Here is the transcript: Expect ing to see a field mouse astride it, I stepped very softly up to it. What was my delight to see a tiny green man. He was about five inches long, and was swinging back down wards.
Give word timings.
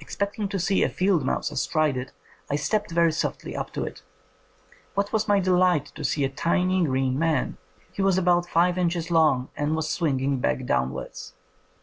Expect 0.00 0.38
ing 0.38 0.48
to 0.48 0.58
see 0.58 0.82
a 0.82 0.88
field 0.88 1.22
mouse 1.22 1.50
astride 1.50 1.98
it, 1.98 2.10
I 2.50 2.56
stepped 2.56 2.92
very 2.92 3.12
softly 3.12 3.54
up 3.54 3.74
to 3.74 3.84
it. 3.84 4.00
What 4.94 5.12
was 5.12 5.28
my 5.28 5.38
delight 5.38 5.92
to 5.96 6.02
see 6.02 6.24
a 6.24 6.30
tiny 6.30 6.82
green 6.82 7.18
man. 7.18 7.58
He 7.92 8.00
was 8.00 8.16
about 8.16 8.48
five 8.48 8.78
inches 8.78 9.10
long, 9.10 9.50
and 9.54 9.76
was 9.76 9.90
swinging 9.90 10.38
back 10.38 10.64
down 10.64 10.92
wards. 10.92 11.34